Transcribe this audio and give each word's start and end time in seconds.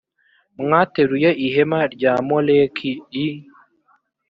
mwateruye 0.61 1.29
ihema 1.45 1.79
rya 1.93 2.13
moleki 2.27 2.91
i 3.25 3.27